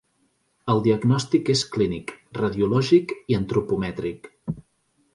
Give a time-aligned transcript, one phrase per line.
[0.73, 4.35] El diagnòstic és clínic, radiològic i antropomètric.